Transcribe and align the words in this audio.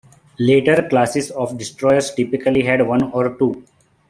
Later 0.39 0.87
classes 0.89 1.29
of 1.29 1.59
destroyers 1.59 2.11
typically 2.15 2.63
had 2.63 2.87
one 2.87 3.11
or 3.11 3.37
two. 3.37 3.63